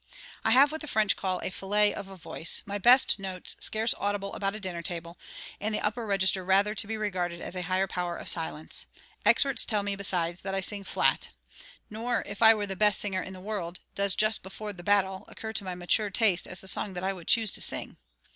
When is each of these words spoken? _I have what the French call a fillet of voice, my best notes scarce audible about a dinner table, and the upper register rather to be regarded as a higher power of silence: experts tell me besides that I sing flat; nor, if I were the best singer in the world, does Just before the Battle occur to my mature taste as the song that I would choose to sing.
_I 0.43 0.49
have 0.49 0.71
what 0.71 0.81
the 0.81 0.87
French 0.87 1.15
call 1.15 1.39
a 1.41 1.51
fillet 1.51 1.93
of 1.93 2.07
voice, 2.07 2.63
my 2.65 2.79
best 2.79 3.19
notes 3.19 3.55
scarce 3.59 3.93
audible 3.99 4.33
about 4.33 4.55
a 4.55 4.59
dinner 4.59 4.81
table, 4.81 5.15
and 5.59 5.75
the 5.75 5.79
upper 5.79 6.07
register 6.07 6.43
rather 6.43 6.73
to 6.73 6.87
be 6.87 6.97
regarded 6.97 7.39
as 7.39 7.53
a 7.55 7.61
higher 7.61 7.85
power 7.85 8.17
of 8.17 8.27
silence: 8.27 8.87
experts 9.27 9.63
tell 9.63 9.83
me 9.83 9.95
besides 9.95 10.41
that 10.41 10.55
I 10.55 10.59
sing 10.61 10.83
flat; 10.85 11.29
nor, 11.87 12.23
if 12.25 12.41
I 12.41 12.55
were 12.55 12.65
the 12.65 12.75
best 12.75 12.99
singer 12.99 13.21
in 13.21 13.33
the 13.33 13.39
world, 13.39 13.79
does 13.93 14.15
Just 14.15 14.41
before 14.41 14.73
the 14.73 14.81
Battle 14.81 15.23
occur 15.27 15.53
to 15.53 15.63
my 15.63 15.75
mature 15.75 16.09
taste 16.09 16.47
as 16.47 16.61
the 16.61 16.67
song 16.67 16.93
that 16.93 17.03
I 17.03 17.13
would 17.13 17.27
choose 17.27 17.51
to 17.51 17.61
sing. 17.61 17.97